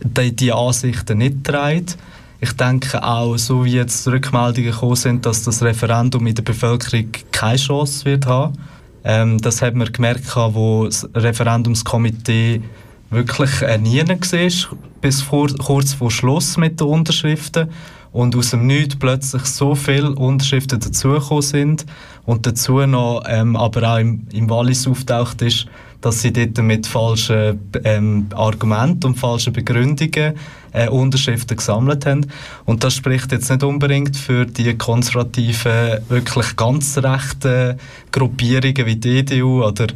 die, 0.03 0.37
die 0.37 0.53
Ansichten 0.53 1.19
nicht 1.19 1.45
trägt. 1.45 1.97
Ich 2.41 2.53
denke 2.53 3.03
auch, 3.03 3.37
so 3.37 3.65
wie 3.65 3.75
jetzt 3.75 4.07
Rückmeldungen 4.09 4.73
gekommen 4.73 4.97
sind, 4.97 5.25
dass 5.25 5.45
das 5.45 5.63
Referendum 5.63 6.27
in 6.27 6.35
der 6.35 6.43
Bevölkerung 6.43 7.09
keine 7.31 7.57
Chance 7.57 8.05
wird 8.05 8.27
haben. 8.27 8.59
Ähm, 9.05 9.41
das 9.41 9.63
hat 9.63 9.75
man 9.75 9.93
gemerkt, 9.93 10.35
wo 10.37 10.85
das 10.85 11.09
Referendumskomitee 11.15 12.63
wirklich 13.11 13.63
äh, 13.63 13.79
nie 13.79 14.01
war, 14.01 14.77
bis 15.01 15.23
vor, 15.23 15.49
kurz 15.59 15.93
vor 15.93 16.11
Schluss 16.11 16.57
mit 16.57 16.81
den 16.81 16.89
Unterschriften 16.89 17.69
und 18.13 18.37
aus 18.37 18.51
dem 18.51 18.67
Nichts 18.67 18.97
plötzlich 18.97 19.45
so 19.45 19.75
viele 19.75 20.15
Unterschriften 20.15 20.81
dazugekommen 20.81 21.43
sind 21.43 21.87
und 22.25 22.47
dazu 22.47 22.87
noch 22.87 23.23
ähm, 23.27 23.57
aber 23.57 23.95
auch 23.95 23.99
im, 23.99 24.27
im 24.33 24.51
Wallis 24.51 24.87
auftaucht 24.87 25.43
ist, 25.43 25.67
dass 26.03 26.21
sie 26.21 26.33
dort 26.33 26.59
mit 26.59 26.87
falschen 26.87 27.61
ähm, 27.85 28.27
Argumenten 28.35 29.07
und 29.07 29.19
falschen 29.19 29.53
Begründungen 29.53 30.35
äh, 30.73 30.89
Unterschriften 30.89 31.57
gesammelt 31.57 32.05
haben. 32.07 32.27
Und 32.65 32.85
das 32.85 32.95
spricht 32.95 33.33
jetzt 33.33 33.51
nicht 33.51 33.63
unbedingt 33.63 34.17
für 34.17 34.45
die 34.45 34.77
konservativen, 34.77 36.01
wirklich 36.09 36.57
ganz 36.57 36.99
rechten 36.99 37.79
Gruppierungen 38.11 38.87
wie 38.87 38.97
die 38.97 39.19
EDU. 39.19 39.65
Oder, 39.65 39.87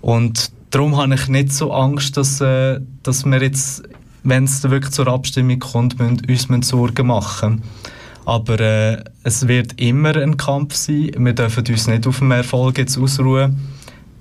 und 0.00 0.50
darum 0.70 0.96
habe 0.96 1.14
ich 1.14 1.28
nicht 1.28 1.52
so 1.52 1.72
Angst, 1.72 2.16
dass, 2.16 2.40
äh, 2.40 2.80
dass 3.02 3.24
wir 3.24 3.42
jetzt 3.42 3.82
wenn 4.26 4.44
es 4.44 4.62
wirklich 4.64 4.92
zur 4.92 5.06
Abstimmung 5.06 5.60
kommt, 5.60 5.98
müssen 5.98 6.54
uns 6.54 6.68
Sorgen 6.68 7.06
machen. 7.06 7.62
Aber 8.24 8.58
äh, 8.58 9.04
es 9.22 9.46
wird 9.46 9.80
immer 9.80 10.16
ein 10.16 10.36
Kampf 10.36 10.74
sein. 10.74 11.12
Wir 11.16 11.32
dürfen 11.32 11.64
uns 11.68 11.86
nicht 11.86 12.06
auf 12.08 12.18
dem 12.18 12.32
Erfolg 12.32 12.76
jetzt 12.78 12.98
ausruhen. 12.98 13.56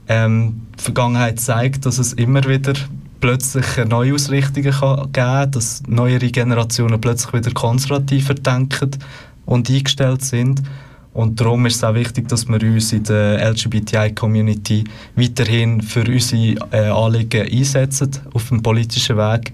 Ähm, 0.08 0.62
die 0.78 0.84
Vergangenheit 0.84 1.40
zeigt, 1.40 1.88
dass 1.88 1.98
es 1.98 2.14
immer 2.14 2.44
wieder 2.44 2.74
plötzlich 3.20 3.66
Neuausrichtungen 3.88 4.72
kann 4.72 4.98
geben 4.98 5.12
kann, 5.12 5.52
dass 5.52 5.82
neuere 5.88 6.30
Generationen 6.30 7.02
plötzlich 7.02 7.34
wieder 7.34 7.52
konservativer 7.52 8.36
denken 8.36 8.92
und 9.48 9.72
eingestellt 9.72 10.22
sind. 10.22 10.62
Und 11.14 11.42
darum 11.42 11.66
ist 11.66 11.78
es 11.78 11.84
auch 11.84 11.96
wichtig, 11.96 12.28
dass 12.28 12.48
wir 12.48 12.62
uns 12.62 12.94
in 12.94 13.04
der 13.06 13.52
LGBTI-Community 13.52 14.84
weiterhin 15.16 15.82
für 15.82 16.06
unsere 16.06 16.56
äh, 16.72 16.90
Anliegen 16.90 17.50
einsetzen 17.52 18.12
auf 18.34 18.50
dem 18.50 18.62
politischen 18.62 19.18
Weg. 19.18 19.54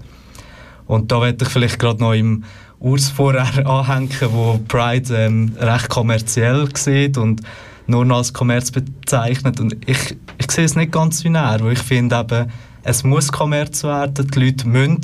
Und 0.92 1.10
da 1.10 1.22
werde 1.22 1.42
ich 1.42 1.50
vielleicht 1.50 1.78
gerade 1.78 2.00
noch 2.00 2.12
im 2.12 2.44
Urs 2.78 3.08
vorher 3.08 3.66
anhängen, 3.66 4.10
wo 4.30 4.60
Pride 4.68 5.16
ähm, 5.16 5.56
recht 5.58 5.88
kommerziell 5.88 6.68
sieht 6.76 7.16
und 7.16 7.40
nur 7.86 8.04
noch 8.04 8.18
als 8.18 8.34
Kommerz 8.34 8.70
bezeichnet. 8.70 9.58
Und 9.58 9.74
ich, 9.88 10.16
ich 10.36 10.50
sehe 10.50 10.66
es 10.66 10.76
nicht 10.76 10.92
ganz 10.92 11.24
er, 11.24 11.64
weil 11.64 11.72
ich 11.72 11.78
finde 11.78 12.16
eben, 12.16 12.52
es 12.82 13.04
muss 13.04 13.32
Kommerz 13.32 13.82
werden. 13.84 14.30
Die 14.32 14.38
Leute 14.38 14.68
müssen 14.68 15.00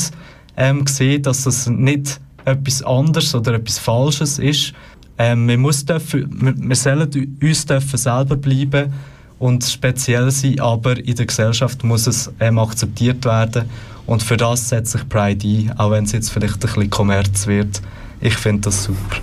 ähm, 0.59 0.87
sehen, 0.87 1.23
dass 1.23 1.47
es 1.47 1.67
nicht 1.69 2.21
etwas 2.45 2.83
anderes 2.83 3.35
oder 3.35 3.55
etwas 3.55 3.79
Falsches 3.79 4.39
ist. 4.39 4.75
Ähm, 5.17 5.49
wir, 5.49 5.57
muss 5.57 5.87
dürfen, 5.87 6.29
wir, 6.39 6.55
wir 6.55 6.77
sollen 6.77 7.39
uns 7.43 7.65
dürfen 7.65 7.97
selber 7.97 8.37
bleiben 8.37 8.93
und 9.39 9.65
speziell 9.65 10.31
sein, 10.33 10.61
aber 10.61 10.99
in 10.99 11.15
der 11.15 11.25
Gesellschaft 11.25 11.83
muss 11.83 12.07
es 12.07 12.31
ähm, 12.41 12.59
akzeptiert 12.59 13.25
werden 13.25 13.71
und 14.09 14.23
für 14.23 14.39
das 14.39 14.71
setzt 14.71 14.93
sich 14.93 15.07
Pride 15.09 15.47
ein, 15.47 15.79
auch 15.79 15.91
wenn 15.91 16.05
es 16.05 16.13
jetzt 16.13 16.31
vielleicht 16.31 16.55
ein 16.55 16.61
bisschen 16.61 16.91
Kommerz 16.91 17.47
wird. 17.47 17.83
Ich 18.23 18.35
finde 18.35 18.63
das 18.63 18.85
super. 18.85 19.19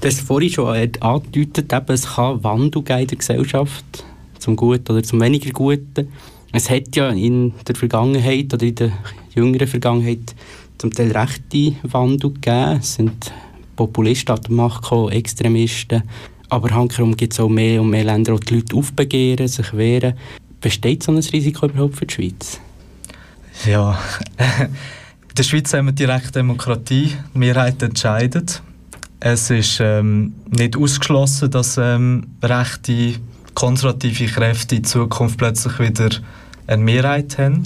Du 0.00 0.06
hast 0.06 0.20
vorhin 0.20 0.50
schon 0.50 0.68
angedeutet, 1.00 1.72
eben, 1.72 1.92
es 1.92 2.14
kann 2.14 2.42
Wandel 2.44 2.82
geben 2.82 3.00
in 3.00 3.06
der 3.08 3.18
Gesellschaft, 3.18 4.04
zum 4.38 4.54
Guten 4.54 4.92
oder 4.92 5.02
zum 5.02 5.20
weniger 5.20 5.50
Guten. 5.50 6.12
Es 6.52 6.70
hat 6.70 6.94
ja 6.94 7.10
in 7.10 7.54
der 7.66 7.74
Vergangenheit 7.74 8.54
oder 8.54 8.64
in 8.64 8.74
der 8.76 8.92
jüngeren 9.34 9.66
Vergangenheit 9.66 10.34
zum 10.78 10.92
Teil 10.92 11.10
rechte 11.10 11.74
Wandel 11.82 12.32
gegeben. 12.32 12.78
Es 12.80 12.94
sind 12.94 13.32
Populisten 13.74 14.36
an 14.36 14.42
der 14.42 14.52
Macht 14.52 14.82
gekommen, 14.82 15.10
Extremisten. 15.10 16.04
Aber 16.48 16.70
hankerum 16.70 17.16
gibt 17.16 17.32
es 17.32 17.40
auch 17.40 17.48
mehr 17.48 17.82
und 17.82 17.90
mehr 17.90 18.04
Länder, 18.04 18.32
wo 18.34 18.38
die 18.38 18.54
Leute 18.54 18.76
aufbegehren, 18.76 19.48
sich 19.48 19.76
wehren. 19.76 20.14
Besteht 20.60 21.02
so 21.02 21.10
ein 21.10 21.18
Risiko 21.18 21.66
überhaupt 21.66 21.96
für 21.96 22.06
die 22.06 22.14
Schweiz? 22.14 22.60
Ja, 23.66 23.98
in 25.28 25.34
der 25.36 25.42
Schweiz 25.42 25.74
haben 25.74 25.86
wir 25.86 25.92
direkte 25.92 26.32
Demokratie, 26.32 27.16
die 27.34 27.38
Mehrheit 27.38 27.82
entscheidet. 27.82 28.62
Es 29.20 29.50
ist 29.50 29.80
ähm, 29.80 30.32
nicht 30.48 30.76
ausgeschlossen, 30.76 31.50
dass 31.50 31.76
ähm, 31.76 32.26
rechte, 32.42 33.16
konservative 33.52 34.32
Kräfte 34.32 34.76
in 34.76 34.84
Zukunft 34.84 35.36
plötzlich 35.36 35.78
wieder 35.78 36.08
eine 36.66 36.82
Mehrheit 36.82 37.36
haben. 37.36 37.62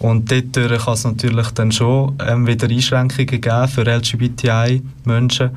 Und 0.00 0.30
dort 0.30 0.54
kann 0.54 0.94
es 0.94 1.04
natürlich 1.04 1.50
dann 1.50 1.70
schon 1.70 2.16
ähm, 2.26 2.46
wieder 2.48 2.68
Einschränkungen 2.68 3.40
geben 3.40 3.68
für 3.68 3.82
LGBTI-Menschen. 3.82 5.50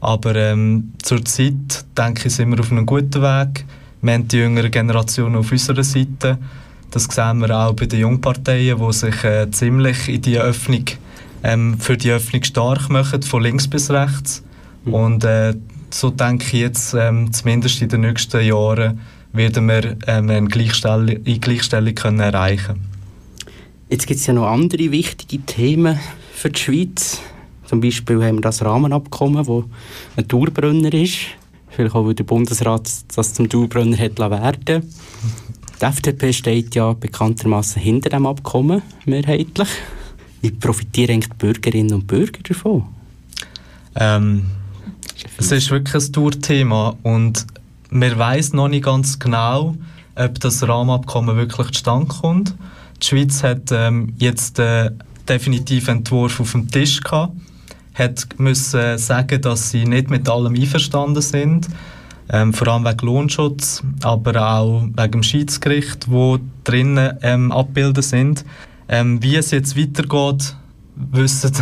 Aber 0.00 0.34
ähm, 0.34 0.92
zurzeit, 1.02 1.84
denke 1.96 2.28
ich, 2.28 2.34
sind 2.34 2.50
wir 2.52 2.60
auf 2.60 2.72
einem 2.72 2.86
guten 2.86 3.20
Weg. 3.20 3.66
Wir 4.00 4.14
haben 4.14 4.28
die 4.28 4.36
jüngere 4.38 4.70
Generation 4.70 5.36
auf 5.36 5.52
unserer 5.52 5.84
Seite. 5.84 6.38
Das 6.90 7.04
sehen 7.04 7.38
wir 7.40 7.56
auch 7.56 7.74
bei 7.74 7.86
den 7.86 8.00
Jungparteien, 8.00 8.78
die 8.78 8.92
sich 8.92 9.24
äh, 9.24 9.50
ziemlich 9.50 10.08
in 10.08 10.22
die 10.22 10.38
Öffnung, 10.38 10.84
ähm, 11.42 11.78
für 11.78 11.96
die 11.96 12.10
Öffnung 12.10 12.42
stark 12.44 12.88
machen, 12.88 13.22
von 13.22 13.42
links 13.42 13.68
bis 13.68 13.90
rechts. 13.90 14.42
Mhm. 14.84 14.94
Und 14.94 15.24
äh, 15.24 15.54
so 15.90 16.10
denke 16.10 16.44
ich 16.44 16.52
jetzt, 16.52 16.94
ähm, 16.94 17.32
zumindest 17.32 17.82
in 17.82 17.88
den 17.88 18.02
nächsten 18.02 18.44
Jahren, 18.44 19.00
werden 19.32 19.68
wir 19.68 19.96
ähm, 20.06 20.30
eine 20.30 20.48
Gleichstellung, 20.48 21.08
eine 21.08 21.38
Gleichstellung 21.38 21.94
können 21.94 22.20
erreichen 22.20 22.80
Jetzt 23.88 24.06
gibt 24.06 24.18
es 24.18 24.26
ja 24.26 24.32
noch 24.32 24.48
andere 24.48 24.90
wichtige 24.90 25.44
Themen 25.44 25.98
für 26.34 26.50
die 26.50 26.58
Schweiz. 26.58 27.20
Zum 27.66 27.80
Beispiel 27.80 28.24
haben 28.24 28.36
wir 28.36 28.42
das 28.42 28.64
Rahmenabkommen, 28.64 29.46
das 29.46 29.64
ein 30.16 30.26
Dauerbrenner 30.26 30.92
ist. 30.92 31.18
Vielleicht 31.68 31.94
auch, 31.94 32.04
weil 32.04 32.14
der 32.14 32.24
Bundesrat 32.24 32.90
das 33.14 33.34
zum 33.34 33.48
Dauerbrenner 33.48 33.98
hat 33.98 34.18
werden 34.18 34.90
Die 35.80 35.84
FDP 35.84 36.32
steht 36.32 36.74
ja 36.74 36.94
bekanntermaßen 36.94 37.82
hinter 37.82 38.08
dem 38.08 38.24
Abkommen, 38.24 38.80
mehrheitlich. 39.04 39.68
Wie 40.40 40.50
profitieren 40.50 41.14
eigentlich 41.14 41.30
die 41.30 41.36
Bürgerinnen 41.36 41.92
und 41.92 42.06
Bürger 42.06 42.40
davon? 42.42 42.84
Ähm, 43.94 44.46
es 45.36 45.52
ist 45.52 45.70
wirklich 45.70 46.02
ein 46.02 46.12
Tourthema 46.12 46.96
und 47.02 47.46
man 47.90 48.18
weiß 48.18 48.54
noch 48.54 48.68
nicht 48.68 48.84
ganz 48.84 49.18
genau, 49.18 49.76
ob 50.14 50.40
das 50.40 50.66
Rahmenabkommen 50.66 51.36
wirklich 51.36 51.68
zustande 51.72 52.06
kommt. 52.06 52.54
Die 53.02 53.06
Schweiz 53.06 53.42
hat 53.42 53.70
ähm, 53.70 54.14
jetzt 54.18 54.56
den 54.58 54.98
definitiven 55.28 55.98
Entwurf 55.98 56.40
auf 56.40 56.52
dem 56.52 56.70
Tisch 56.70 57.00
gehabt, 57.02 57.34
hat 57.94 58.26
müssen 58.38 58.96
sagen, 58.96 59.42
dass 59.42 59.70
sie 59.70 59.84
nicht 59.84 60.08
mit 60.08 60.28
allem 60.28 60.54
einverstanden 60.54 61.22
sind, 61.22 61.68
ähm, 62.30 62.52
vor 62.52 62.68
allem 62.68 62.84
wegen 62.84 63.06
Lohnschutz, 63.06 63.82
aber 64.02 64.50
auch 64.50 64.82
wegen 64.82 65.12
dem 65.12 65.22
Schiedsgericht, 65.22 66.10
wo 66.10 66.38
drinnen 66.64 67.18
ähm, 67.22 67.52
abgebildet 67.52 68.04
sind. 68.04 68.44
Ähm, 68.88 69.22
wie 69.22 69.36
es 69.36 69.50
jetzt 69.50 69.76
weitergeht, 69.78 70.56
wissen, 70.96 71.52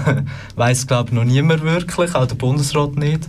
weiß 0.56 0.86
glaube 0.86 1.10
ich 1.10 1.14
noch 1.14 1.24
niemand 1.24 1.62
wirklich, 1.62 2.14
auch 2.14 2.26
der 2.26 2.36
Bundesrat 2.36 2.96
nicht. 2.96 3.28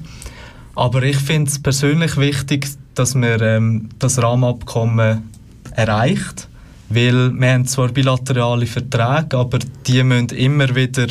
Aber 0.76 1.04
ich 1.04 1.18
finde 1.18 1.50
es 1.50 1.62
persönlich 1.62 2.18
wichtig, 2.18 2.68
dass 2.94 3.16
wir 3.16 3.42
ähm, 3.42 3.90
das 4.00 4.22
Rahmenabkommen 4.22 5.30
erreicht 5.72 6.48
weil 6.90 7.32
wir 7.34 7.52
haben 7.52 7.66
zwar 7.66 7.90
bilaterale 7.90 8.66
Verträge, 8.66 9.38
aber 9.38 9.60
die 9.88 10.04
müssen 10.04 10.30
immer 10.30 10.76
wieder 10.76 11.08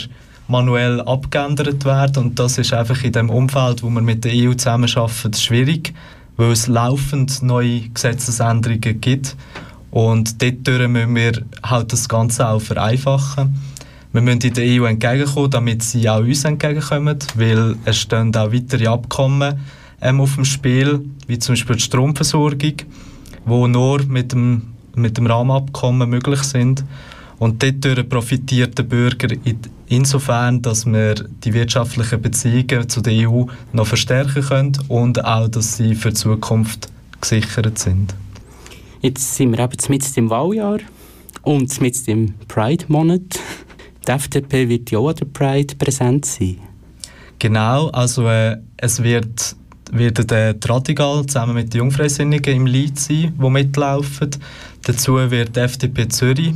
manuell 0.48 1.00
abgeändert 1.00 1.84
werden 1.84 2.24
und 2.24 2.38
das 2.38 2.58
ist 2.58 2.72
einfach 2.72 3.02
in 3.02 3.12
dem 3.12 3.30
Umfeld, 3.30 3.82
wo 3.82 3.88
wir 3.88 4.02
mit 4.02 4.24
der 4.24 4.32
EU 4.34 4.54
zusammenarbeiten, 4.54 5.32
schwierig, 5.34 5.94
weil 6.36 6.52
es 6.52 6.66
laufend 6.66 7.42
neue 7.42 7.88
Gesetzesänderungen 7.88 9.00
gibt 9.00 9.36
und 9.90 10.42
dort 10.42 10.88
müssen 10.88 11.14
wir 11.14 11.42
halt 11.62 11.92
das 11.92 12.08
Ganze 12.08 12.48
auch 12.48 12.60
vereinfachen. 12.60 13.54
Wir 14.12 14.20
müssen 14.20 14.42
in 14.42 14.54
der 14.54 14.64
EU 14.64 14.84
entgegenkommen, 14.84 15.50
damit 15.50 15.82
sie 15.82 16.08
auch 16.08 16.20
uns 16.20 16.44
entgegenkommen, 16.44 17.18
weil 17.34 17.76
es 17.84 17.98
stehen 17.98 18.34
auch 18.36 18.52
weitere 18.52 18.86
Abkommen 18.86 19.60
ähm, 20.00 20.20
auf 20.20 20.34
dem 20.34 20.44
Spiel, 20.44 21.04
wie 21.26 21.38
zum 21.38 21.54
Beispiel 21.54 21.76
die 21.76 21.82
Stromversorgung, 21.82 22.74
wo 23.44 23.66
nur 23.66 24.04
mit 24.04 24.32
dem 24.32 24.74
mit 24.96 25.16
dem 25.16 25.26
Rahmenabkommen 25.26 26.08
möglich 26.08 26.42
sind. 26.42 26.84
Und 27.38 27.62
dadurch 27.62 28.08
profitiert 28.08 28.78
der 28.78 28.84
Bürger 28.84 29.28
insofern, 29.88 30.62
dass 30.62 30.86
wir 30.86 31.14
die 31.14 31.52
wirtschaftlichen 31.52 32.20
Beziehungen 32.20 32.88
zu 32.88 33.00
der 33.00 33.28
EU 33.28 33.44
noch 33.72 33.86
verstärken 33.86 34.42
können 34.42 34.78
und 34.88 35.24
auch, 35.24 35.48
dass 35.48 35.76
sie 35.76 35.94
für 35.94 36.10
die 36.10 36.14
Zukunft 36.14 36.88
gesichert 37.20 37.78
sind. 37.78 38.14
Jetzt 39.00 39.36
sind 39.36 39.52
wir 39.52 39.64
eben 39.64 39.76
mit 39.88 40.16
im 40.16 40.30
Wahljahr 40.30 40.78
und 41.42 41.80
mit 41.80 42.08
im 42.08 42.34
Pride-Monat. 42.48 43.40
Die 44.06 44.10
FDP 44.10 44.68
wird 44.68 44.90
ja 44.90 44.98
auch 44.98 45.10
an 45.10 45.16
der 45.16 45.26
Pride 45.26 45.74
präsent 45.76 46.24
sein. 46.24 46.58
Genau, 47.38 47.88
also 47.88 48.26
äh, 48.28 48.56
es 48.76 49.02
wird 49.02 49.56
wird 49.92 50.30
der 50.30 50.56
Radigal 50.64 51.24
zusammen 51.26 51.54
mit 51.54 51.72
den 51.72 51.78
Jungfreisinnigen 51.78 52.56
im 52.56 52.66
Lied 52.66 52.98
sein, 52.98 53.34
die 53.38 53.50
mitlaufen. 53.50 54.30
Dazu 54.82 55.14
wird 55.30 55.54
die 55.54 55.60
FDP 55.60 56.08
Zürich 56.08 56.54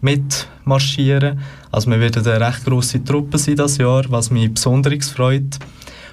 mitmarschieren. 0.00 1.40
Also 1.76 1.90
wir 1.90 2.00
werden 2.00 2.26
eine 2.26 2.40
recht 2.40 2.64
grosse 2.64 3.04
Truppe 3.04 3.36
sein 3.36 3.56
das 3.56 3.76
Jahr, 3.76 4.04
was 4.08 4.30
mich 4.30 4.50
besonders 4.50 5.10
freut. 5.10 5.58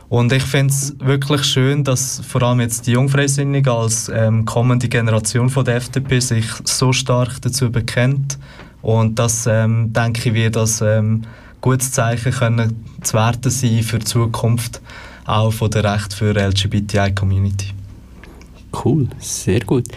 Und 0.09 0.33
ich 0.33 0.43
finde 0.43 0.73
es 0.73 0.93
wirklich 0.99 1.45
schön, 1.45 1.85
dass 1.85 2.21
vor 2.27 2.43
allem 2.43 2.59
jetzt 2.59 2.85
die 2.85 2.91
Jungfreisinnigen 2.91 3.71
als 3.71 4.11
ähm, 4.13 4.43
kommende 4.43 4.89
Generation 4.89 5.49
von 5.49 5.63
der 5.63 5.77
FDP 5.77 6.19
sich 6.19 6.45
so 6.65 6.91
stark 6.91 7.41
dazu 7.43 7.71
bekennt. 7.71 8.37
Und 8.81 9.17
das, 9.17 9.47
ähm, 9.47 9.93
denke 9.93 10.27
ich, 10.27 10.35
wird 10.35 10.57
das 10.57 10.81
ähm, 10.81 11.21
gutes 11.61 11.93
Zeichen 11.93 12.33
können 12.33 12.83
zu 13.01 13.13
werden 13.13 13.49
sein 13.49 13.83
für 13.83 13.99
die 13.99 14.05
Zukunft, 14.05 14.81
auch 15.23 15.53
von 15.53 15.71
der 15.71 15.85
Recht 15.85 16.13
für 16.13 16.35
LGBTI-Community. 16.35 17.67
Cool, 18.83 19.07
sehr 19.17 19.61
gut. 19.61 19.87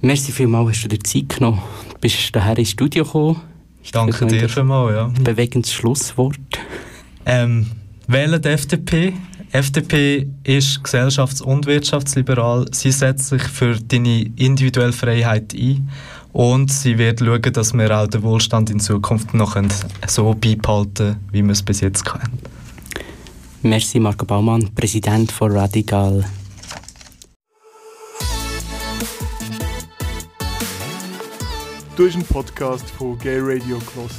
Merci 0.00 0.32
vielmals, 0.32 0.70
hast 0.70 0.82
du 0.82 0.88
dir 0.88 0.98
Zeit 0.98 1.28
genommen. 1.28 1.62
Du 1.90 1.98
bist 2.00 2.34
daher 2.34 2.58
ins 2.58 2.70
Studio 2.70 3.04
gekommen. 3.04 3.51
Danke 3.90 4.26
dir 4.26 4.48
vielmals, 4.48 4.94
ja. 4.94 5.10
Bewegendes 5.22 5.72
Schlusswort. 5.72 6.38
Ähm, 7.26 7.66
wählen 8.06 8.40
die 8.40 8.48
FDP. 8.48 9.14
FDP 9.52 10.28
ist 10.44 10.82
gesellschafts- 10.82 11.42
und 11.42 11.66
wirtschaftsliberal. 11.66 12.66
Sie 12.72 12.90
setzt 12.90 13.28
sich 13.28 13.42
für 13.42 13.78
deine 13.78 14.22
individuelle 14.36 14.92
Freiheit 14.92 15.52
ein 15.52 15.90
und 16.32 16.72
sie 16.72 16.96
wird 16.96 17.20
schauen, 17.20 17.52
dass 17.52 17.74
wir 17.74 17.90
auch 17.98 18.06
den 18.06 18.22
Wohlstand 18.22 18.70
in 18.70 18.80
Zukunft 18.80 19.34
noch 19.34 19.56
so 20.06 20.34
beibehalten 20.34 21.16
wie 21.30 21.42
wir 21.42 21.52
es 21.52 21.62
bis 21.62 21.80
jetzt 21.80 22.04
können. 22.04 22.38
Merci 23.62 24.00
Marco 24.00 24.24
Baumann, 24.24 24.70
Präsident 24.74 25.30
von 25.30 25.52
Radical. 25.52 26.24
Du 31.94 32.06
hast 32.06 32.14
einen 32.14 32.24
Podcast 32.24 32.88
von 32.90 33.18
Gay 33.18 33.38
Radio 33.38 33.78
gehört. 33.78 34.12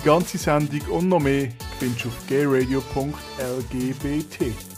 Die 0.00 0.06
ganze 0.06 0.38
Sendung 0.38 0.80
und 0.88 1.10
noch 1.10 1.20
mehr 1.20 1.50
findest 1.78 2.06
du 2.06 2.08
auf 2.08 2.26
gayradio.lgbt. 2.26 4.71